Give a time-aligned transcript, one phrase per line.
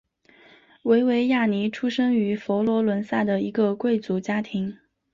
[0.81, 4.75] 维维亚尼出生于佛罗伦萨的一个贵族家庭。